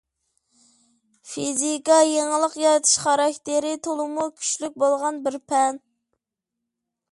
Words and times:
فىزىكا— 1.31 1.97
يېڭىلىق 2.13 2.55
يارىتىش 2.63 2.95
خاراكتېرى 3.03 3.75
تولىمۇ 3.89 4.27
كۈچلۈك 4.33 4.83
بولغان 4.85 5.23
بىر 5.29 5.41
پەن. 5.53 5.81